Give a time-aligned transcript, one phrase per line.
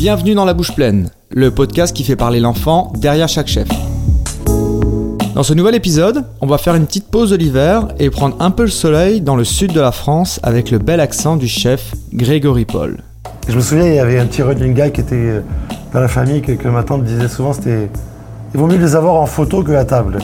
[0.00, 3.68] Bienvenue dans La Bouche Pleine, le podcast qui fait parler l'enfant derrière chaque chef.
[5.34, 8.50] Dans ce nouvel épisode, on va faire une petite pause de l'hiver et prendre un
[8.50, 11.94] peu le soleil dans le sud de la France avec le bel accent du chef
[12.14, 12.96] Grégory Paul.
[13.46, 15.40] Je me souviens, il y avait un petit running guy qui était euh,
[15.92, 17.90] dans la famille que, que ma tante disait souvent, c'était
[18.54, 20.16] il vaut mieux les avoir en photo que à table.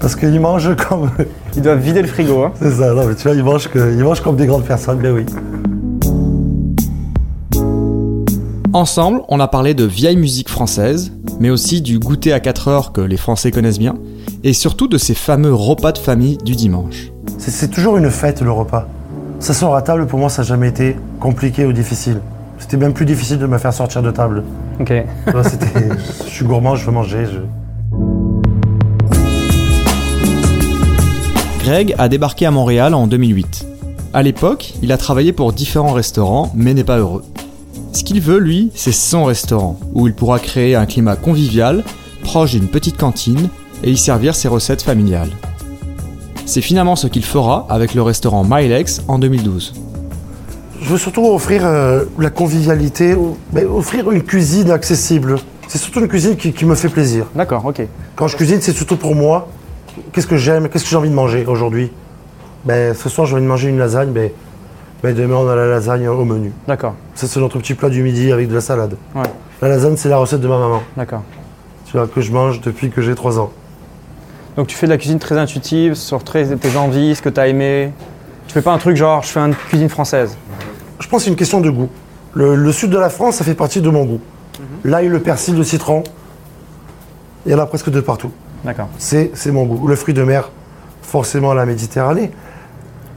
[0.00, 1.10] Parce qu'ils mangent comme...
[1.56, 2.42] Ils doivent vider le frigo.
[2.42, 2.52] Hein.
[2.60, 4.98] C'est ça, non mais tu vois, ils mangent, que- ils mangent comme des grandes personnes,
[5.00, 5.24] mais oui.
[8.74, 12.92] Ensemble, on a parlé de vieille musique française, mais aussi du goûter à 4 heures
[12.92, 13.94] que les Français connaissent bien,
[14.44, 17.10] et surtout de ces fameux repas de famille du dimanche.
[17.38, 18.86] C'est- toujours une fête le repas.
[19.40, 22.20] S'asseoir à table, pour moi, ça n'a jamais été compliqué ou difficile.
[22.58, 24.44] C'était même plus difficile de me faire sortir de table.
[24.80, 24.92] Ok.
[26.26, 27.24] Je suis gourmand, je veux manger.
[27.26, 27.38] je-
[31.64, 33.66] Greg a débarqué à Montréal en 2008.
[34.12, 37.22] À l'époque, il a travaillé pour différents restaurants, mais n'est pas heureux.
[37.92, 41.84] Ce qu'il veut, lui, c'est son restaurant, où il pourra créer un climat convivial,
[42.22, 43.48] proche d'une petite cantine,
[43.82, 45.30] et y servir ses recettes familiales.
[46.46, 49.74] C'est finalement ce qu'il fera avec le restaurant Milex en 2012.
[50.80, 53.16] Je veux surtout offrir euh, la convivialité,
[53.52, 55.36] mais offrir une cuisine accessible.
[55.66, 57.26] C'est surtout une cuisine qui, qui me fait plaisir.
[57.34, 57.82] D'accord, ok.
[58.16, 59.48] Quand je cuisine, c'est surtout pour moi.
[60.12, 61.90] Qu'est-ce que j'aime, qu'est-ce que j'ai envie de manger aujourd'hui?
[62.64, 64.30] Ben, Ce soir, j'ai envie de manger une lasagne, ben,
[65.02, 66.52] ben, demain, on a la lasagne au menu.
[66.66, 66.94] D'accord.
[67.14, 68.96] Ça, c'est notre petit plat du midi avec de la salade.
[69.14, 69.22] Ouais.
[69.62, 71.22] La lasagne, c'est la recette de ma maman, D'accord.
[71.86, 73.50] tu vois, que je mange depuis que j'ai 3 ans.
[74.56, 77.38] Donc tu fais de la cuisine très intuitive, sur très- tes envies, ce que tu
[77.38, 77.92] as aimé.
[78.48, 80.36] Tu fais pas un truc genre je fais une cuisine française.
[80.98, 81.88] Je pense que c'est une question de goût.
[82.34, 84.20] Le, le sud de la France, ça fait partie de mon goût.
[84.84, 86.02] L'ail, le persil, le citron,
[87.46, 88.32] il y en a presque de partout.
[88.64, 88.88] D'accord.
[88.98, 89.86] C'est c'est mon goût.
[89.86, 90.50] Le fruit de mer,
[91.02, 92.32] forcément la Méditerranée.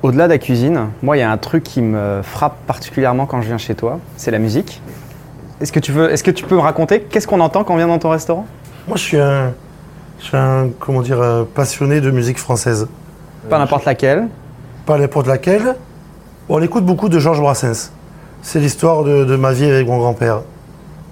[0.03, 3.41] Au-delà de la cuisine, moi il y a un truc qui me frappe particulièrement quand
[3.41, 4.81] je viens chez toi, c'est la musique.
[5.61, 7.77] Est-ce que tu veux, est-ce que tu peux me raconter qu'est-ce qu'on entend quand on
[7.77, 8.47] vient dans ton restaurant?
[8.87, 9.53] Moi, je suis un,
[10.17, 12.87] je suis un comment dire, euh, passionné de musique française.
[13.47, 14.27] Pas n'importe laquelle.
[14.87, 15.75] Pas n'importe laquelle.
[16.49, 17.91] On écoute beaucoup de Georges Brassens.
[18.41, 20.41] C'est l'histoire de, de ma vie avec mon grand-père.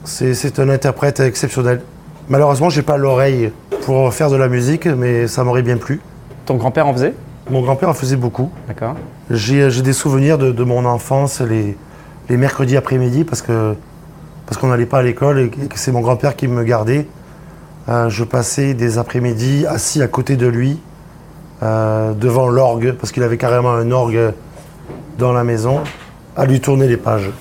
[0.03, 1.81] C'est c'est un interprète exceptionnel.
[2.27, 3.51] Malheureusement, j'ai pas l'oreille
[3.85, 6.01] pour faire de la musique, mais ça m'aurait bien plu.
[6.47, 7.13] Ton grand-père en faisait?
[7.49, 8.51] Mon grand-père en faisait beaucoup.
[8.67, 8.95] D'accord.
[9.31, 11.75] J'ai j'ai des souvenirs de, de mon enfance, les,
[12.29, 13.75] les mercredis après-midi, parce que
[14.45, 17.07] parce qu'on n'allait pas à l'école et que c'est mon grand-père qui me gardait.
[17.87, 20.79] Euh, je passais des après-midi assis à côté de lui,
[21.63, 24.33] euh, devant l'orgue, parce qu'il avait carrément un orgue
[25.17, 25.81] dans la maison,
[26.37, 27.31] à lui tourner les pages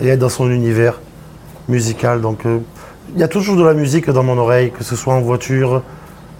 [0.00, 1.00] et être dans son univers
[1.68, 2.20] musical.
[2.20, 2.58] Donc euh,
[3.14, 5.82] il y a toujours de la musique dans mon oreille, que ce soit en voiture,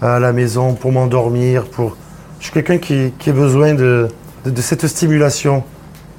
[0.02, 1.64] à la maison, pour m'endormir.
[1.64, 1.96] Pour...
[2.41, 4.09] Je suis quelqu'un qui, qui a besoin de,
[4.44, 5.65] de, de cette stimulation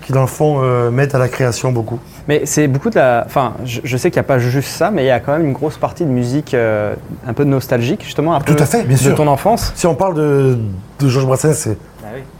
[0.05, 1.99] qui, dans le fond, euh, m'aide à la création beaucoup.
[2.27, 3.23] Mais c'est beaucoup de la.
[3.25, 5.33] Enfin, je, je sais qu'il n'y a pas juste ça, mais il y a quand
[5.33, 6.93] même une grosse partie de musique euh,
[7.27, 9.15] un peu nostalgique, justement, un Tout peu à fait, bien de sûr.
[9.15, 9.71] ton enfance.
[9.75, 10.57] Si on parle de,
[10.99, 11.77] de Georges Brassens, c'est-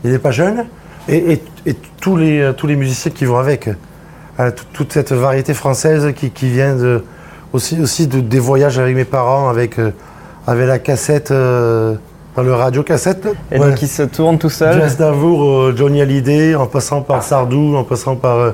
[0.04, 0.66] il n'est pas jeune,
[1.08, 3.70] et, et- et tous, les, euh, tous les musiciens qui vont avec.
[4.40, 7.04] Euh, tout- toute cette variété française qui, qui vient de,
[7.54, 9.92] aussi, aussi de, des voyages avec mes parents, avec, euh,
[10.48, 11.96] avec la cassette, euh,
[12.36, 13.28] dans le radio cassette.
[13.52, 13.70] Et Ouais.
[13.72, 14.80] donc il se tourne tout seul.
[14.80, 18.52] Jazz Davour, euh, Johnny Hallyday, en passant par Sardou, en passant par, euh,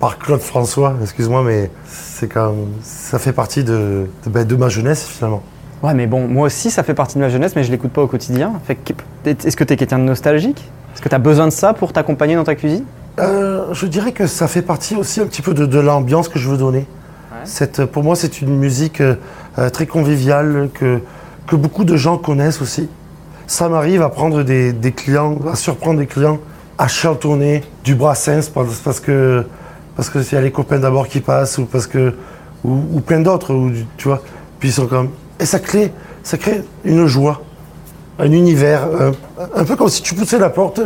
[0.00, 4.56] par Claude François, excuse-moi, mais c'est quand même- ça fait partie de, de, ben, de
[4.56, 5.42] ma jeunesse finalement.
[5.82, 8.02] Ouais, mais bon, moi aussi, ça fait partie de ma jeunesse, mais je l'écoute pas
[8.02, 8.52] au quotidien.
[8.66, 8.92] Fait que,
[9.26, 10.70] est-ce que tu es quelqu'un de nostalgique?
[10.94, 12.84] Est-ce que tu as besoin de ça pour t'accompagner dans ta cuisine?
[13.18, 16.38] Euh, je dirais que ça fait partie aussi un petit peu de, de l'ambiance que
[16.38, 16.86] je veux donner.
[17.44, 19.16] Cette, pour moi, c'est une musique euh,
[19.72, 21.00] très conviviale que,
[21.48, 22.88] que beaucoup de gens connaissent aussi.
[23.52, 26.38] Ça m'arrive à prendre des, des clients, à surprendre des clients,
[26.78, 29.44] à chantonner du Brassens parce, parce que
[29.94, 32.14] parce que s'il y a les copains d'abord qui passent ou parce que
[32.64, 33.54] ou, ou plein d'autres,
[33.98, 34.22] tu vois.
[34.58, 35.92] Puis ils sont comme et ça crée
[36.22, 37.42] ça crée une joie,
[38.18, 39.12] un univers, un,
[39.54, 40.80] un peu comme si tu poussais la porte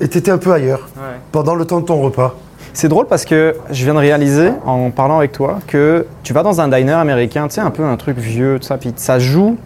[0.00, 0.88] et t'étais un peu ailleurs
[1.32, 2.36] pendant le temps de ton repas.
[2.74, 6.44] C'est drôle parce que je viens de réaliser, en parlant avec toi, que tu vas
[6.44, 9.18] dans un diner américain, tu sais, un peu un truc vieux, tout ça, puis ça
[9.18, 9.58] joue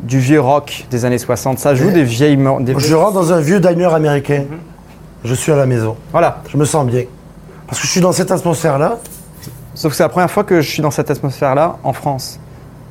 [0.00, 2.36] du vieux rock des années 60, ça joue des vieilles...
[2.60, 2.74] Des...
[2.78, 4.44] Je rentre dans un vieux diner américain.
[5.24, 5.96] Je suis à la maison.
[6.12, 6.42] Voilà.
[6.48, 7.02] Je me sens bien.
[7.66, 8.98] Parce que je suis dans cette atmosphère-là.
[9.74, 12.38] Sauf que c'est la première fois que je suis dans cette atmosphère-là en France,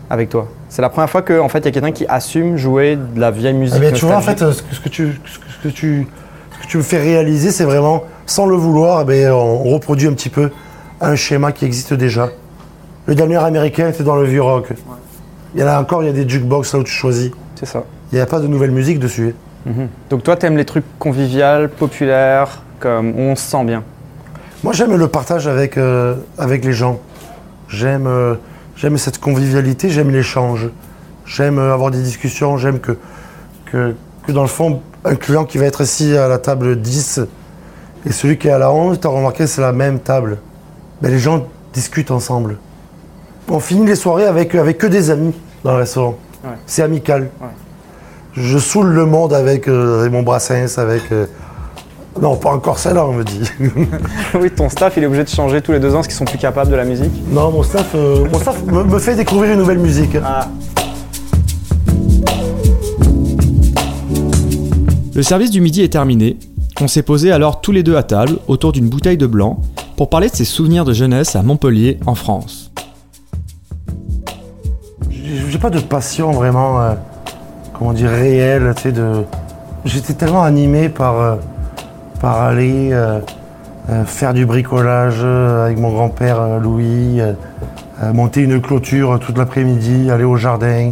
[0.10, 0.48] avec toi.
[0.70, 3.20] C'est la première fois qu'en en fait, il y a quelqu'un qui assume jouer de
[3.20, 3.76] la vieille musique.
[3.78, 6.08] Eh bien, tu vois, en fait, ce que, ce que tu, ce que- tu,
[6.60, 10.08] ce que tu me fais réaliser, c'est vraiment, sans le vouloir, eh bien, on reproduit
[10.08, 10.52] un petit peu
[11.02, 12.30] un schéma qui existe déjà.
[13.06, 14.70] Le diner américain était dans le vieux rock.
[15.58, 17.32] Il y en a encore, il y a des jukebox là où tu choisis.
[17.56, 17.84] C'est ça.
[18.12, 19.34] Il n'y a pas de nouvelle musique dessus.
[19.66, 19.88] Mhm.
[20.12, 23.84] Donc toi, t'aimes les trucs conviviaux, populaires, comme on se sent bien.
[24.64, 27.00] Moi, j'aime le partage avec, euh, avec les gens.
[27.70, 28.36] J'aime euh,
[28.76, 30.70] j'aime cette convivialité, j'aime l'échange.
[31.26, 32.92] J'aime euh, avoir des discussions, j'aime que,
[33.66, 33.96] que,
[34.28, 37.22] que dans le fond, un client qui va être assis à la table 10
[38.06, 40.38] et celui qui est à la 11, tu as remarqué, c'est la même table.
[41.02, 42.58] Ben, les gens discutent ensemble.
[43.50, 45.34] On finit les soirées avec, avec que des amis
[45.68, 46.16] dans le restaurant.
[46.44, 46.52] Ouais.
[46.66, 47.24] C'est amical.
[47.42, 47.48] Ouais.
[48.34, 51.12] Je saoule le monde avec euh, Raymond Brassens, avec.
[51.12, 51.26] euh,
[52.22, 53.42] Non, pas encore celle-là, on me dit.
[54.40, 56.26] oui, ton staff, il est obligé de changer tous les deux ans parce qu'ils sont
[56.26, 57.12] plus capables de la musique.
[57.32, 60.16] non, mon staff, euh, mon staff me, me fait découvrir une nouvelle musique.
[60.24, 60.48] Ah.
[65.14, 66.38] Le service du midi est terminé.
[66.80, 69.60] On s'est posé alors tous les deux à table autour d'une bouteille de blanc
[69.98, 72.67] pour parler de ses souvenirs de jeunesse à Montpellier, en France.
[75.58, 76.94] J'ai pas de passion vraiment, euh,
[77.74, 78.94] comment dire, réelle, tu sais.
[79.86, 81.36] J'étais tellement animé par, euh,
[82.22, 83.20] par aller euh,
[84.06, 87.22] faire du bricolage avec mon grand-père Louis,
[88.14, 90.92] monter une clôture toute l'après-midi, aller au jardin.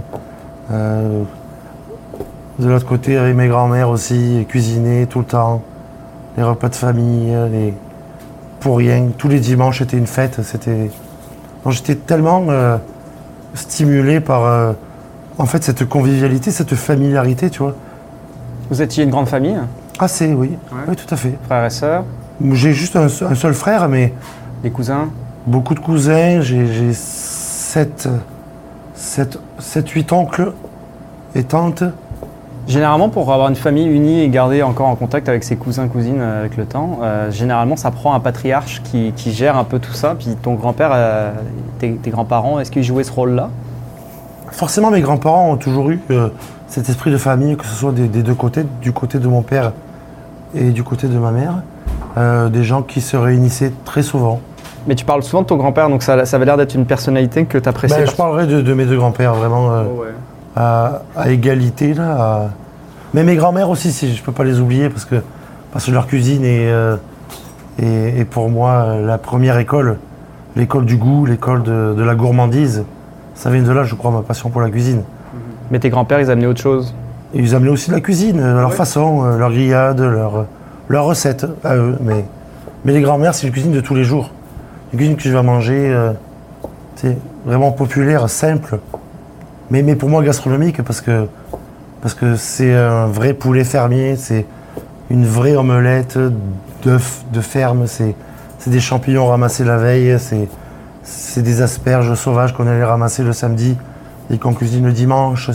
[0.71, 1.27] de
[2.59, 5.61] l'autre côté, avec mes grands-mères aussi, cuisiner tout le temps.
[6.37, 7.71] Les repas de famille, les...
[8.61, 9.09] pour rien.
[9.15, 10.41] Tous les dimanches, c'était une fête.
[10.41, 10.89] C'était...
[11.69, 12.45] J'étais tellement...
[13.55, 14.73] stimulé par euh,
[15.37, 17.75] en fait cette convivialité, cette familiarité, tu vois.
[18.69, 19.57] Vous étiez une grande famille,
[19.99, 20.51] Assez, oui.
[20.71, 20.77] Ouais.
[20.89, 21.37] Oui, tout à fait.
[21.45, 22.03] frères et sœurs,
[22.51, 24.13] J'ai juste un, seul- un seul frère, mais
[24.63, 25.07] les cousins.
[25.47, 26.41] beaucoup de cousins.
[26.41, 28.09] J'ai j'ai sept,
[28.93, 30.51] sept, sept, huit oncles
[31.33, 31.83] et tantes.
[32.67, 36.19] Généralement, pour avoir une famille unie et garder encore en contact avec ses cousins, cousines
[36.19, 39.77] euh, avec le temps, euh, généralement, ça prend un patriarche qui, qui gère un peu
[39.79, 40.15] tout ça.
[40.17, 41.31] Puis ton grand-père, euh,
[41.79, 43.49] tes, tes grands-parents, est-ce qu'ils jouaient ce rôle-là?
[44.51, 46.29] Forcément, mes grands-parents ont toujours eu euh,
[46.67, 49.41] cet esprit de famille, que ce soit des, des deux côtés, du côté de mon
[49.43, 49.73] père
[50.55, 51.53] et du côté de ma mère.
[52.49, 54.39] Des gens qui se réunissaient très souvent.
[54.87, 57.43] Mais tu parles souvent de ton grand-père, donc ça, ça avait l'air d'être une personnalité
[57.43, 57.93] que tu apprécies.
[57.93, 59.69] Ben, je parlerai de, de mes deux grands-pères, vraiment.
[59.71, 59.83] euh,
[60.55, 62.11] à, à égalité là.
[62.19, 62.49] à-
[63.13, 65.15] Mais mes grands-mères aussi, si je peux pas les oublier parce que
[65.71, 66.95] parce que leur cuisine est, euh,
[67.81, 69.97] est, est pour moi euh, la première école,
[70.55, 72.83] l'école du goût, l'école de, de la gourmandise.
[73.35, 75.03] Ça vient de là, je crois, ma passion pour la cuisine.
[75.71, 76.95] Mais tes grands-pères, ils amenaient autre chose?
[77.33, 80.45] Et ils amenaient aussi de la cuisine, euh, leur façon, euh, leur grillade, leur,
[80.87, 81.97] leur recette à eux.
[82.01, 82.23] Mais,
[82.85, 84.29] mais les grands-mères, c'est une cuisine de tous les jours.
[84.93, 86.13] Une cuisine que je vais manger, euh,
[86.95, 88.79] c'est vraiment populaire, simple.
[89.71, 91.27] Mais, mais pour moi gastronomique parce que
[92.01, 94.45] parce que c'est un vrai poulet fermier, c'est
[95.09, 96.19] une vraie omelette
[96.83, 98.15] d'œufs de ferme, c'est
[98.67, 100.15] des champignons ramassés la veille,
[101.03, 103.75] c'est des asperges sauvages qu'on allait ramasser le samedi
[104.29, 105.49] et qu'on cuisine le dimanche.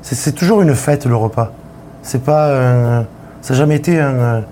[0.00, 1.52] C'est toujours une fête le repas.
[2.02, 3.04] C'est pas
[3.42, 4.42] ça n'a jamais été un,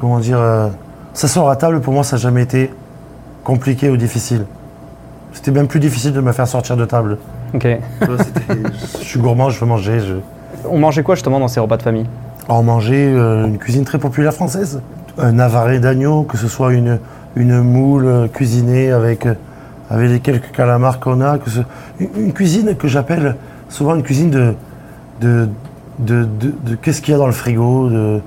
[0.00, 0.68] comment dire euh,
[1.12, 2.72] s'asseoir à table pour moi ça n'a jamais été
[3.44, 4.46] compliqué ou difficile.
[5.32, 7.18] C'était même plus difficile de me faire sortir de table.
[7.54, 7.66] Ok.
[8.00, 8.54] Tu vois, c'était-
[9.00, 10.00] je suis gourmand, je veux manger.
[10.00, 10.14] Je...
[10.68, 12.06] On mangeait quoi justement dans ces repas de famille?
[12.48, 14.80] On mangeait euh, une cuisine très populaire française.
[15.18, 16.98] Un avaret d'agneau, que ce soit une,
[17.36, 19.34] une moule euh, cuisinée avec, euh,
[19.90, 21.38] avec les quelques calamars qu'on a.
[21.38, 21.60] Que ce-
[22.00, 23.36] une, une cuisine que j'appelle
[23.68, 24.54] souvent une cuisine de,
[25.20, 25.48] de,
[25.98, 27.88] de, de- de qu'est-ce qu'il y a dans le frigo.
[27.88, 28.20] De...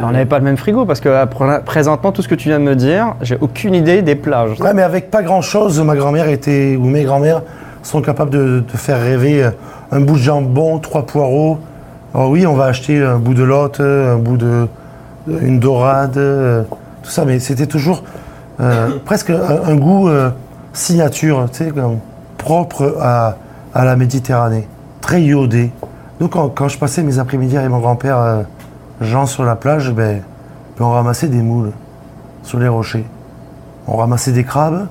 [0.00, 2.48] On n'avait pas le même frigo parce que euh, pr- présentement, tout ce que tu
[2.48, 4.60] viens de me dire, j'ai aucune idée des plages.
[4.60, 7.42] Ouais, mais avec pas grand-chose, ma grand-mère était, ou mes grand-mères
[7.82, 9.50] sont capables de, faire rêver euh,
[9.90, 11.58] un bout de jambon, trois poireaux.
[12.14, 14.68] Alors oui, on va acheter un bout de lotte, un bout de,
[15.28, 16.62] une dorade, euh,
[17.02, 18.02] tout ça, mais c'était toujours
[18.60, 20.30] euh, presque un, goût euh,
[20.72, 21.72] signature, tu sais,
[22.38, 23.36] propre à,
[23.74, 24.66] à la Méditerranée,
[25.00, 25.70] très iodé.
[26.20, 28.42] Donc quand, je passais mes après-midi avec mon grand-père euh,
[29.02, 30.22] Jean sur la plage, ben,
[30.80, 31.70] on ramassait des moules
[32.42, 33.04] sur les rochers.
[33.86, 34.86] On ramassait des crabes.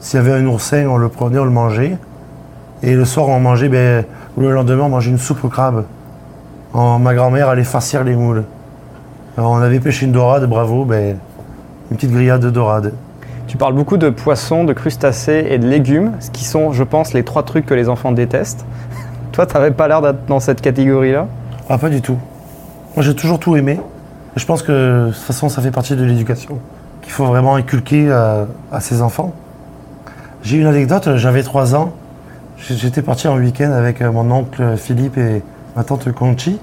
[0.00, 1.96] S'il y avait un oursin, on le prenait, on le mangeait.
[2.82, 4.04] Et le soir, on mangeait, ben,
[4.36, 5.84] ou le lendemain, on mangeait une soupe aux crabes.
[6.72, 8.44] En- ma grand-mère allait farcir les moules.
[9.36, 11.18] Alors, on avait pêché une dorade, bravo, ben,
[11.90, 12.92] une petite grillade de dorade.
[13.46, 17.12] Tu parles beaucoup de poissons, de crustacés et de légumes, ce qui sont, je pense,
[17.12, 18.64] les trois trucs que les enfants détestent.
[19.32, 21.26] Toi, t'avais pas l'air d'être dans cette catégorie-là?
[21.68, 22.16] Ah, pas du tout.
[22.96, 23.80] Moi, j'ai toujours tout aimé.
[24.36, 26.58] Je pense que, de toute façon, ça fait partie de l'éducation
[27.02, 29.32] qu'il faut vraiment inculquer à, ses enfants.
[30.42, 31.92] J'ai une anecdote, j'avais 3 ans.
[32.58, 35.42] J'étais parti en week-end avec euh, mon oncle Philippe et
[35.76, 36.58] ma tante Conchi.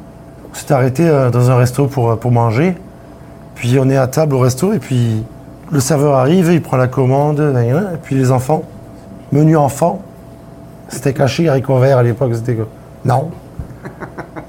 [0.52, 2.76] On s'est arrêté euh, dans un resto pour, euh, pour manger.
[3.56, 5.24] Puis on est à table au resto et puis
[5.72, 7.40] le serveur arrive, il prend la commande.
[7.40, 8.64] Et puis les enfants,
[9.32, 10.02] menu enfant,
[10.88, 12.36] c'était caché haricots verts à l'époque.
[12.36, 12.58] C'était
[13.04, 13.32] non.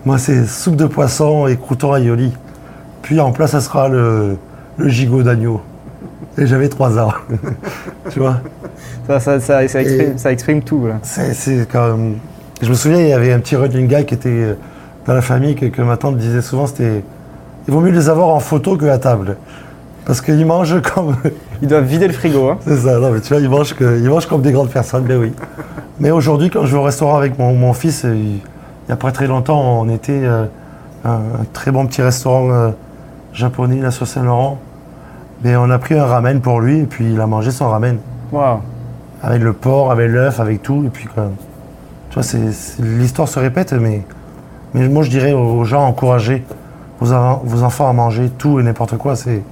[0.04, 2.32] Moi, c'est soupe de poisson et crouton aioli.
[3.02, 4.36] Puis en place, ça sera le,
[4.76, 5.60] le gigot d'agneau.
[6.36, 7.12] Et j'avais 3 ans.
[8.10, 8.38] tu vois?
[9.06, 10.86] Ça, ça, ça, ça exprime, Et- ça exprime tout.
[10.86, 10.94] là.
[11.02, 12.16] C'est c'est comme.
[12.62, 14.54] Je me souviens, il y avait un petit running guy qui était euh,
[15.06, 17.02] dans la famille que, que ma tante disait souvent c'était.
[17.66, 19.36] Il vaut mieux les avoir en photo que à table.
[20.04, 21.16] Parce qu'ils mangent comme.
[21.60, 22.48] Ils doivent vider le frigo.
[22.50, 22.58] Hein.
[22.64, 25.02] C'est ça, non, mais tu vois, ils mangent, que- ils mangent comme des grandes personnes,
[25.04, 25.32] ben oui.
[26.00, 28.14] Mais aujourd'hui, quand je vais au restaurant avec mon, mon fils, euh,
[28.88, 30.46] il n'y a pas très longtemps, on était euh,
[31.04, 32.70] un, un très bon petit restaurant euh,
[33.34, 34.58] japonais là sur Saint-Laurent.
[35.44, 37.98] Mais on a pris un ramen pour lui et puis il a mangé son ramen.
[38.32, 38.58] Waouh.
[39.22, 40.84] Avec le porc, avec l'œuf, avec tout.
[40.86, 41.28] Et puis, quoi.
[42.10, 44.02] Tu vois, c'est- c'est- l'histoire se répète, mais,
[44.74, 46.44] mais moi je dirais aux gens, encouragez
[47.00, 47.14] vos,
[47.44, 49.14] vos enfants à manger tout et n'importe quoi.
[49.14, 49.42] C'est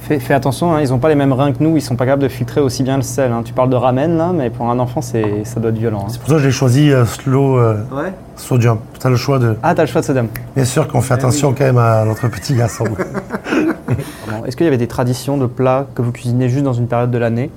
[0.00, 2.04] Fais, fais attention, hein, ils n'ont pas les mêmes reins que nous, ils sont pas
[2.06, 3.30] capables de filtrer aussi bien le sel.
[3.32, 3.42] hein.
[3.44, 6.04] Tu parles de ramen là, mais pour un enfant, c'est, ça doit être violent.
[6.06, 6.08] hein.
[6.10, 8.12] c'est pour ça que j'ai choisi euh, slow euh, Ouais.
[8.36, 8.78] sodium.
[8.98, 9.56] Tu as le choix de.
[9.62, 10.28] Ah, t'as le choix de sodium.
[10.54, 12.84] Bien sûr qu'on fait attention quand même à notre petit garçon.
[14.46, 17.10] Est-ce qu'il y avait des traditions de plats que vous cuisinez juste dans une période
[17.10, 17.50] de l'année?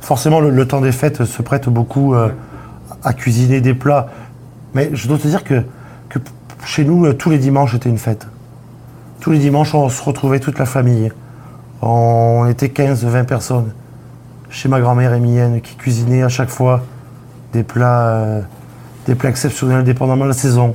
[0.00, 2.28] Forcément, le, le temps des fêtes se prête beaucoup euh,
[3.02, 4.08] à cuisiner des plats.
[4.74, 5.62] Mais je dois te dire que,
[6.10, 6.30] que p-
[6.64, 8.26] chez nous, euh, tous les dimanches étaient une fête.
[9.20, 11.10] Tous les dimanches, on se retrouvait toute la famille.
[11.82, 13.72] On était 15-20 personnes.
[14.50, 16.82] Chez ma grand-mère Émilienne, qui cuisinait à chaque fois
[17.52, 18.40] des plats, euh,
[19.06, 20.72] des plats exceptionnels, dépendamment de la saison.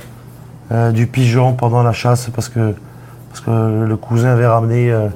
[0.72, 2.74] Euh, du pigeon pendant la chasse, parce que,
[3.46, 5.08] le cousin avait ramené euh,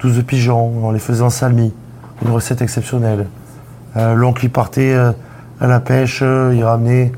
[0.00, 0.72] 12 pigeons.
[0.82, 1.74] On les faisait en salmi.
[2.24, 3.26] Une recette exceptionnelle.
[3.96, 7.12] Euh, L'oncle, il partait à la pêche, il ramenait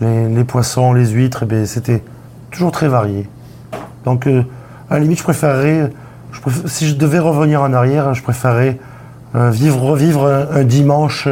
[0.00, 2.02] les, poissons, les huîtres, et ben, c'était
[2.50, 3.28] toujours très varié.
[4.04, 5.92] Donc, à la limite, je préférerais,
[6.66, 8.78] si je devais revenir en arrière, je préférerais
[9.34, 11.28] euh, vivre, revivre un, dimanche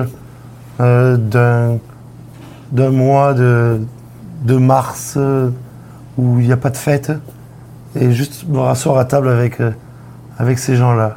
[0.80, 1.16] euh,
[2.72, 3.80] d'un mois de,
[4.42, 5.50] de mars euh,
[6.16, 7.12] où il n'y a pas de fête
[7.94, 9.58] et juste me rasseoir à table avec,
[10.38, 11.16] avec ces gens-là.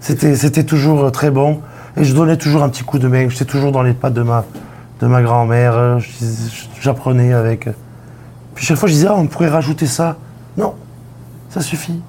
[0.00, 1.60] C'était c'était toujours très bon
[1.96, 3.28] et je donnais toujours un petit coup de main.
[3.28, 4.44] J'étais toujours dans les pattes de ma,
[5.00, 5.98] de ma grand-mère.
[6.80, 7.68] J'apprenais avec.
[8.54, 10.16] Puis chaque fois, je disais, ah, on pourrait rajouter ça.
[10.56, 10.74] Non,
[11.50, 12.00] ça suffit.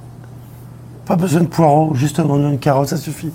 [1.12, 3.32] Pas besoin de poireaux, juste un oignon, une carotte, ça suffit.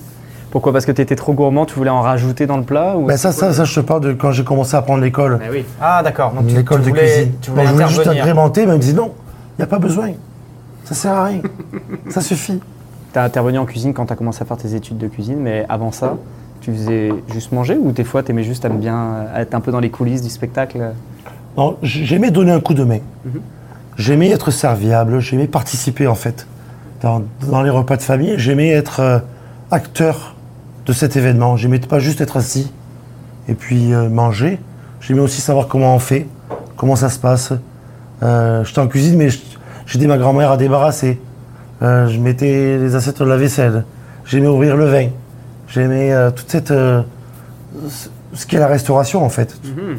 [0.50, 0.73] Pourquoi?
[0.73, 3.04] Parce que tu étais trop gourmand, tu voulais en rajouter dans le plat ou...
[3.04, 5.38] Ben ça, ça, ça, je te parle de quand j'ai commencé à prendre l'école.
[5.52, 5.62] oui.
[5.78, 7.33] Ah d'accord, donc tu, L'école de voulais, cuisine.
[7.42, 9.66] tu Ben, voulais je voulais juste agrémenter, mais elle me dit non, il n'y a
[9.66, 10.12] pas besoin.
[10.85, 11.42] Ça sert à rien.
[12.09, 12.61] ça suffit.
[13.12, 15.38] Tu as intervenu en cuisine quand tu as commencé à faire tes études de cuisine,
[15.38, 16.16] mais avant ça,
[16.62, 19.71] tu faisais juste manger ou des fois tu aimais juste à bien être un peu
[19.71, 20.78] dans les coulisses du spectacle?
[21.59, 23.00] Non, j'aimais donner un coup de main.
[23.26, 23.40] Mhm.
[23.99, 26.47] J'aimais être serviable, j'aimais participer en fait.
[27.06, 29.18] Dans, dans les repas de famille, j'aimais être euh,
[29.70, 30.34] acteur
[30.86, 31.56] de cet événement.
[31.56, 32.72] J'aimais pas juste être assis
[33.48, 34.58] et puis euh, manger.
[35.00, 36.26] J'aimais aussi savoir comment on fait,
[36.76, 37.52] comment ça se passe.
[38.25, 39.28] Euh, J'étais en cuisine, mais
[39.86, 41.20] j'aidais ma grand-mère à débarrasser.
[41.80, 43.84] Euh, je mettais les assiettes de la vaisselle.
[44.25, 45.06] J'aimais ouvrir le vin.
[45.68, 46.70] J'aimais toute cette...
[46.72, 49.56] ce- qu'est la restauration en fait.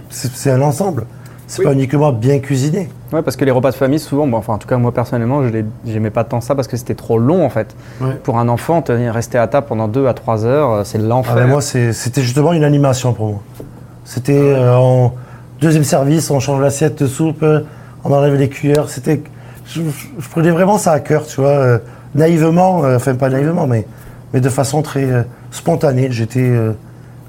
[0.09, 1.05] C'est c'est un ensemble.
[1.49, 1.65] C'est Oui.
[1.65, 2.89] pas uniquement bien cuisiner.
[3.13, 5.47] Ouais, parce que les repas de famille, souvent, bon, enfin, en tout cas, moi personnellement,
[5.47, 7.73] je j'aimais pas tant ça parce que c'était trop long en fait.
[8.01, 8.15] Ouais.
[8.23, 11.03] Pour un enfant, tenir- rester à table pendant 2 à 3 heures, euh, c'est Ah
[11.07, 11.35] l'enfer.
[11.35, 13.39] ben moi, c'était justement une animation pour moi.
[14.03, 15.13] C'était euh, en
[15.61, 17.61] deuxième service, on change l'assiette de soupe, euh,
[18.03, 18.89] on enlève les cuillères.
[18.89, 19.21] C'était,
[19.65, 19.81] je,
[20.31, 21.79] prenais vraiment ça à cœur, tu vois, euh,
[22.13, 23.85] naïvement, euh, enfin pas naïvement, mais,
[24.33, 25.07] mais de façon très
[25.51, 26.09] spontanée.
[26.11, 26.51] J'étais,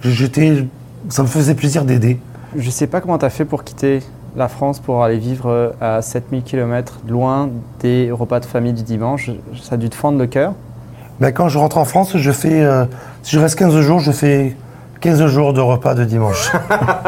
[0.03, 0.65] j'étais,
[1.09, 2.19] ça me faisait plaisir d'aider.
[2.57, 4.03] Je sais pas comment tu as fait pour quitter
[4.35, 7.51] la France pour aller vivre euh, à 7000 km loin
[7.81, 9.31] des repas de famille du dimanche.
[9.61, 10.55] Ça a dû te fendre le cœur.
[11.21, 12.85] Ben, quand je rentre en France, je fais, euh,
[13.23, 14.57] si je reste 15 jours, je fais
[15.01, 16.51] 15 jours de repas de dimanche.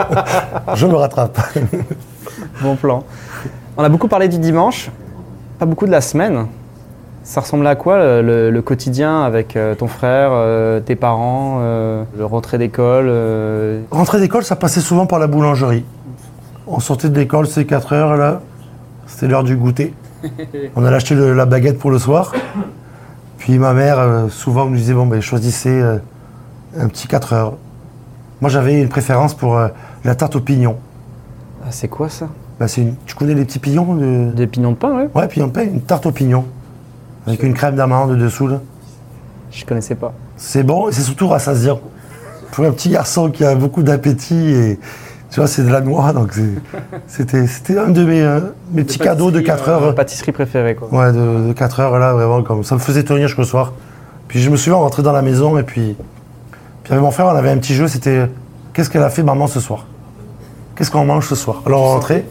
[0.75, 1.39] je me rattrape.
[2.61, 3.05] Bon plan.
[3.77, 4.91] On a beaucoup parlé du dimanche,
[5.59, 6.47] pas beaucoup de la semaine.
[7.23, 12.25] Ça ressemble à quoi le, quotidien avec euh, ton frère, euh, tes parents, euh, le
[12.25, 15.85] rentrée d'école euh, Rentrée d'école, ça passait souvent par la boulangerie.
[16.67, 18.41] On sortait de l'école, c'est 4 heures là.
[19.07, 19.93] C'était l'heure du goûter.
[20.77, 22.33] On allait acheter le- la baguette pour le soir.
[23.39, 25.83] Puis ma mère, souvent, nous disait bon, ben, choisissez
[26.79, 27.55] un petit 4 heures.
[28.41, 29.59] Moi, j'avais une préférence pour
[30.05, 30.77] la tarte aux pignons.
[31.63, 32.29] ah, C'est quoi ça?
[32.59, 34.31] Ben, une- Tu connais les petits pignons de...
[34.33, 36.45] Des pignons de pain, ouais Ouais, pignons de pain, une tarte aux pignons.
[37.27, 38.47] Avec une crème d'amande dessous.
[38.47, 38.61] Là.
[39.51, 40.13] Je connaissais pas.
[40.37, 41.81] C'est bon et c'est surtout rassasiant.
[42.53, 44.79] Pour un petit garçon qui a beaucoup d'appétit et
[45.31, 46.33] tu vois, c'est de la noix, donc
[47.07, 48.41] c'était c'était un de mes, euh,
[48.73, 49.95] mes petits cadeaux de 4 heures.
[49.95, 50.89] Pâtisserie préférée, quoi.
[50.93, 53.73] Ouais, de, de 4 heures là, vraiment, comme ça me faisait tenir jusqu'au soir.
[54.27, 55.95] Puis je me souviens rentrer dans la maison et puis,
[56.83, 58.29] puis avec mon frère, on avait un petit jeu, c'était
[58.73, 59.87] qu'est-ce qu'elle a fait maman ce soir?
[60.75, 61.63] Qu'est-ce qu'on mange ce soir?
[61.65, 62.25] Alors on rentrait,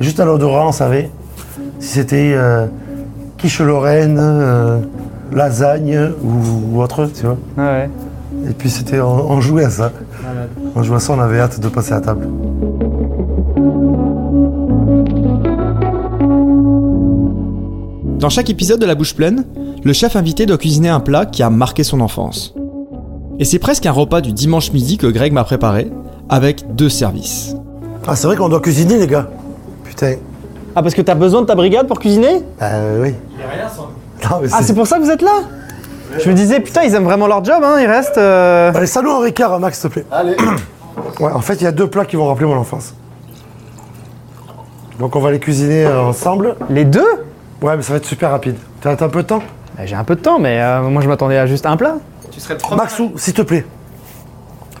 [0.00, 1.10] juste à l'odorat, on savait
[1.78, 2.66] si c'était euh,
[3.46, 4.80] quiche Lorraine, euh,
[5.32, 7.36] lasagne ou, ou autre, tu vois.
[7.56, 7.88] Ouais.
[8.50, 9.92] Et puis c'était, on, on jouait à ça.
[10.74, 12.26] On jouait à ça, on avait hâte de passer à table.
[18.18, 19.44] Dans chaque épisode de La Bouche Pleine,
[19.84, 22.52] le chef invité doit cuisiner un plat qui a marqué son enfance.
[23.38, 25.92] Et c'est presque un repas du dimanche midi que Greg m'a préparé,
[26.28, 27.54] avec deux services.
[28.08, 29.28] Ah, c'est vrai qu'on doit cuisiner, les gars.
[29.84, 30.14] Putain.
[30.76, 33.14] Ah, parce que t'as besoin de ta brigade pour cuisiner Euh, oui.
[34.30, 35.32] Non, mais Ah, c'est pour ça que vous êtes là
[36.18, 38.18] Je me disais, putain, ils aiment vraiment leur job, hein, ils restent.
[38.18, 40.06] euh, Allez, salut en Ricard, Max, s'il te plaît.
[40.12, 40.36] Allez.
[41.20, 42.94] Ouais, en fait, il y a deux plats qui vont rappeler mon enfance.
[44.98, 46.56] Donc, on va les cuisiner euh, ensemble.
[46.70, 47.06] Les deux?
[47.62, 48.56] Ouais, mais ça va être super rapide.
[48.80, 49.42] T'as un peu de temps?
[49.76, 51.96] Bah, J'ai un peu de temps, mais euh, moi je m'attendais à juste un plat.
[52.76, 53.64] Maxou, s'il te plaît.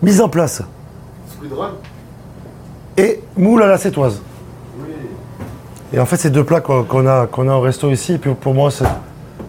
[0.02, 0.62] Mise en place.
[2.96, 4.20] Et moule à la sétoise.
[5.92, 8.14] Et en fait, c'est deux plats qu'on a, qu'on a au resto ici.
[8.14, 8.70] Et puis pour moi,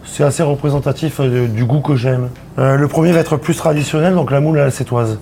[0.05, 2.29] c'est assez représentatif euh, du goût que j'aime.
[2.59, 5.19] Euh, le premier va être plus traditionnel, donc la moule à la sétoise.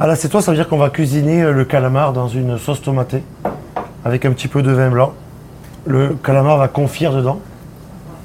[0.00, 2.82] À la sétoise, ça veut dire qu'on va cuisiner euh, le calamar dans une sauce
[2.82, 3.22] tomatée
[4.04, 5.12] avec un petit peu de vin blanc.
[5.86, 7.40] Le calamar va confire dedans.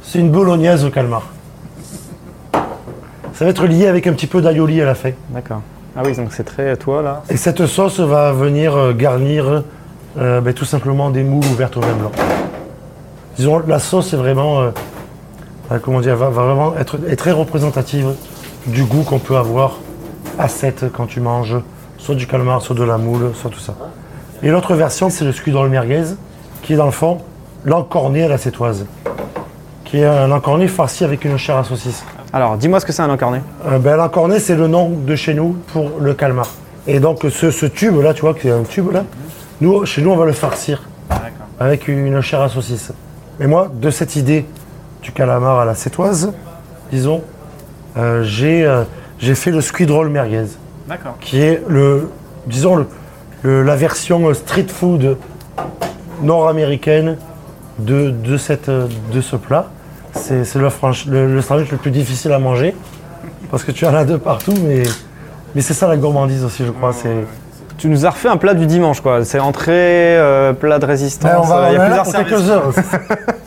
[0.02, 1.28] C'est une bolognaise au calamar.
[3.34, 5.12] Ça va être lié avec un petit peu d'aioli à la fin.
[5.30, 5.62] D'accord.
[5.96, 7.24] Ah oui, donc c'est très toi là.
[7.30, 9.64] Et cette sauce va venir garnir
[10.18, 12.12] euh, ben, tout simplement des moules ouvertes au vin blanc.
[13.38, 14.70] Disons, la sauce est vraiment, euh,
[15.72, 18.14] euh, comment dire, va, va vraiment être est très représentative
[18.66, 19.78] du goût qu'on peut avoir
[20.40, 21.58] à 7 quand tu manges
[21.98, 23.76] soit du calmar, soit de la moule, soit tout ça.
[24.44, 26.16] Et l'autre version, c'est le scuidrol merguez,
[26.62, 27.20] qui est dans le fond
[27.66, 28.86] l'encorné à la sétoise,
[29.84, 32.04] qui est un encorné farci avec une chair à saucisse.
[32.34, 33.40] Alors, dis-moi ce que c'est un encorné.
[33.68, 36.50] Euh, ben, l'encorné, c'est le nom de chez nous pour le calmar.
[36.86, 39.04] Et donc, ce, ce tube-là, tu vois, que c'est un tube là,
[39.62, 40.84] nous, chez nous, on va le farcir
[41.60, 42.92] avec une chair à saucisse.
[43.40, 44.46] Et moi, de cette idée
[45.02, 46.34] du calamar à la sétoise,
[46.92, 47.22] disons,
[47.98, 48.84] euh, j'ai euh,
[49.20, 50.46] j'ai fait le squid roll merguez,
[50.88, 51.16] D'accord.
[51.20, 52.10] qui est le,
[52.46, 52.86] disons, le,
[53.42, 55.18] le- la version street food
[56.22, 57.18] nord-américaine
[57.80, 59.68] de, de, cette, euh, de ce plat.
[60.14, 60.70] C'est le,
[61.08, 62.76] le, le sandwich le plus difficile à manger
[63.52, 64.84] parce que tu en as de partout, mais,
[65.54, 66.92] mais c'est ça la gourmandise aussi, je crois.
[66.94, 67.16] C'est
[67.78, 69.24] Tu nous as refait un plat du dimanche, quoi.
[69.24, 71.32] C'est entrée, euh, plat de résistance.
[71.32, 72.32] Ben, on va euh, il y a là plusieurs pour services.
[72.32, 72.74] quelques heures.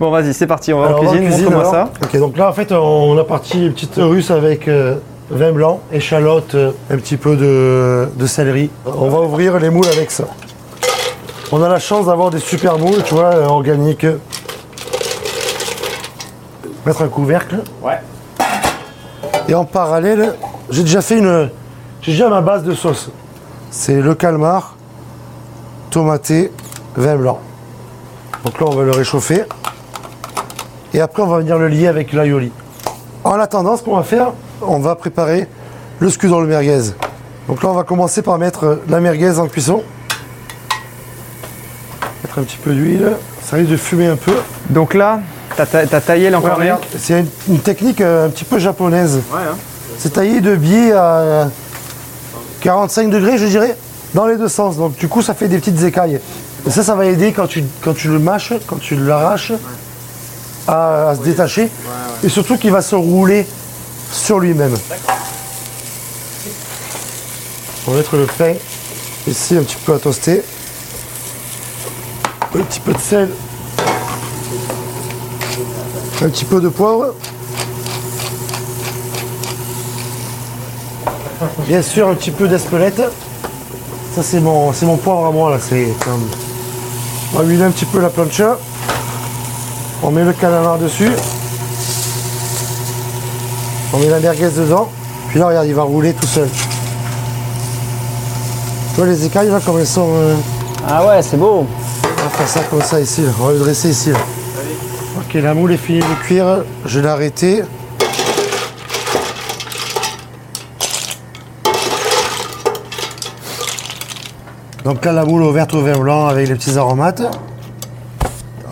[0.00, 1.24] Bon, vas-y, c'est parti, on va Alors, en cuisine.
[1.26, 1.90] cuisine, Montre-moi ça.
[2.04, 4.94] Ok, donc là en fait on a parti une petite russe avec euh,
[5.28, 8.70] vin blanc, échalote, un petit peu de, de céleri.
[8.86, 10.24] On va ouvrir les moules avec ça.
[11.50, 14.06] On a la chance d'avoir des super moules, tu vois, organiques.
[16.86, 17.56] Mettre un couvercle.
[17.82, 17.98] Ouais.
[19.48, 20.34] Et en parallèle,
[20.70, 21.50] j'ai déjà fait une.
[22.02, 23.10] J'ai déjà ma base de sauce.
[23.70, 24.74] C'est le calmar,
[25.90, 26.50] tomaté,
[26.96, 27.38] vin blanc.
[28.44, 29.44] Donc là, on va le réchauffer.
[30.94, 32.50] Et après, on va venir le lier avec l'aioli.
[33.24, 35.46] En attendant, ce qu'on va faire, on va préparer
[35.98, 36.92] le scu dans le merguez.
[37.46, 39.82] Donc là, on va commencer par mettre la merguez en cuisson.
[42.24, 43.12] Mettre un petit peu d'huile.
[43.42, 44.34] Ça risque de fumer un peu.
[44.70, 45.20] Donc là,
[45.56, 46.72] t'as ta- t'as taillé l'encorné.
[46.98, 49.16] C'est une, une technique euh, un petit peu japonaise.
[49.32, 49.56] Ouais, hein.
[49.98, 51.48] C'est taillé de biais à
[52.60, 53.76] 45 degrés, je dirais,
[54.14, 54.76] dans les deux sens.
[54.76, 56.20] Donc du coup, ça fait des petites écailles.
[56.66, 59.52] Et ça, ça va aider quand tu, quand tu le mâches, quand tu l'arraches,
[60.66, 61.70] à, à se détacher.
[62.24, 63.46] Et surtout qu'il va se rouler
[64.12, 64.74] sur lui-même.
[67.86, 68.54] On va mettre le pain
[69.26, 70.42] ici un petit peu à toaster.
[72.54, 73.30] Un petit peu de sel.
[76.20, 77.14] Un petit peu de poivre.
[81.66, 83.00] Bien sûr, un petit peu d'espelette.
[84.14, 85.58] Ça, c'est mon, c'est mon poivre à moi, là.
[85.60, 86.28] C'est comme...
[87.34, 88.56] On va huiler un petit peu la plancha.
[90.02, 91.10] On met le calamar dessus.
[93.92, 94.88] On met la merguez dedans.
[95.28, 96.48] Puis là, regarde, il va rouler tout seul.
[98.94, 100.08] Tu vois les écailles, là, comme elles sont...
[100.12, 100.34] euh,
[100.88, 101.66] Ah ouais, c'est beau.
[102.02, 103.22] On va faire ça comme ça, ici.
[103.22, 103.30] là.
[103.40, 104.18] On va le dresser ici, là.
[105.18, 106.62] Ok, la moule est finie de cuire.
[106.86, 107.62] Je l'ai arrêtée.
[114.88, 117.20] Donc là, la moule ouverte au vin blanc avec les petits aromates.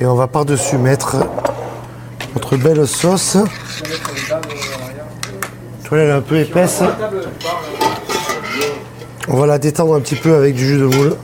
[0.01, 1.19] Et on va par-dessus mettre
[2.35, 3.37] notre belle sauce.
[5.83, 6.81] Tu vois, elle est un peu épaisse.
[9.29, 11.17] On va la détendre un petit peu avec du jus de moule.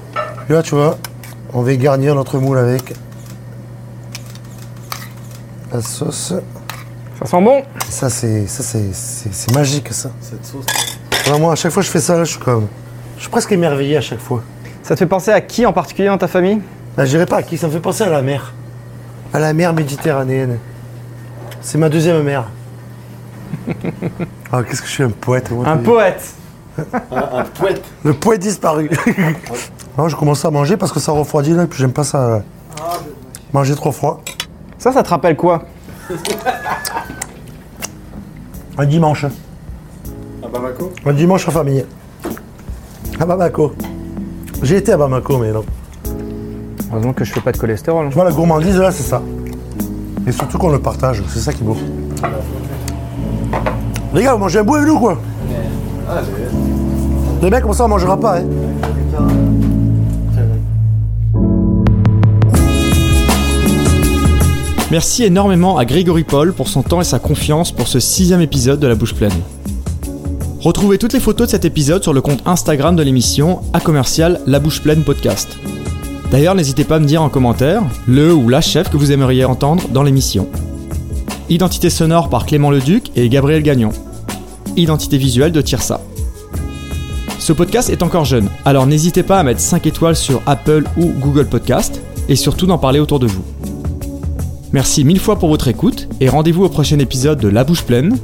[0.51, 0.99] Là, tu vois,
[1.55, 2.93] on va garnir notre moule avec
[5.73, 6.35] la sauce.
[7.19, 7.63] Ça sent bon.
[7.89, 10.11] Ça, c'est ça, c'est, c'est, c'est magique, ça.
[11.25, 12.69] Vraiment, à chaque fois que je fais ça, là, je suis comme...
[13.17, 14.43] Je suis presque émerveillé à chaque fois.
[14.83, 16.61] Ça te fait penser à qui en particulier dans ta famille?
[16.97, 18.53] Là, je dirais pas à qui, ça me fait penser à la mer.
[19.33, 20.59] À la mer méditerranéenne.
[21.61, 22.45] C'est ma deuxième mère.
[24.53, 25.51] ah, qu'est-ce que je suis un poète.
[25.51, 25.85] moi, Un t'as dit.
[25.85, 26.35] poète
[27.13, 27.83] Un poète.
[28.05, 28.91] Le poète disparu.
[29.97, 32.19] non, je commence à manger parce que ça refroidit là, et puis j'aime pas ça.
[32.19, 32.39] euh,
[33.53, 34.21] Manger trop froid.
[34.79, 35.63] Ça, ça te rappelle quoi?
[38.79, 39.27] Un dimanche.
[40.43, 40.91] À Bamako?
[41.07, 41.85] Un dimanche en famille.
[43.21, 43.75] À Bamako.
[44.63, 45.65] J'ai été à Bamako, mais non.
[46.93, 48.09] Heureusement que je fais pas de cholestérol.
[48.09, 49.21] Tu vois, la gourmandise, là, c'est ça.
[50.27, 51.77] Et surtout qu'on le partage, c'est ça qui est beau.
[54.15, 55.19] Les gars, vous mangez un bout avec nous, quoi?
[57.43, 58.45] Les mecs, comme ça, on mangera pas, hein
[64.93, 68.79] Merci énormément à Grégory Paul pour son temps et sa confiance pour ce sixième épisode
[68.79, 69.33] de La Bouche Pleine.
[70.63, 74.41] Retrouvez toutes les photos de cet épisode sur le compte Instagram de l'émission à commercial
[74.47, 75.59] La Bouche Pleine Podcast.
[76.31, 79.45] D'ailleurs, n'hésitez pas à me dire en commentaire le ou la chef que vous aimeriez
[79.45, 80.49] entendre dans l'émission.
[81.49, 83.91] Identité sonore par Clément Leduc et Gabriel Gagnon.
[84.77, 86.01] Identité visuelle de Tirsa.
[87.41, 91.07] Ce podcast est encore jeune, alors n'hésitez pas à mettre 5 étoiles sur Apple ou
[91.19, 93.43] Google Podcast et surtout d'en parler autour de vous.
[94.71, 98.17] Merci mille fois pour votre écoute et rendez-vous au prochain épisode de La Bouche Pleine,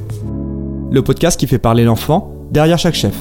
[0.91, 3.15] le podcast qui fait parler l'enfant derrière chaque chef.